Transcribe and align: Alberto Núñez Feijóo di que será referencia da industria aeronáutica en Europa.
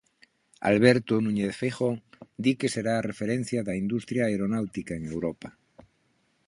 Alberto 0.71 1.13
Núñez 1.25 1.53
Feijóo 1.59 2.01
di 2.43 2.53
que 2.59 2.73
será 2.75 2.93
referencia 3.09 3.59
da 3.67 3.73
industria 3.83 4.21
aeronáutica 4.25 4.93
en 4.95 5.03
Europa. 5.13 5.49